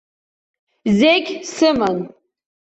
[0.97, 1.97] Зегь сыман.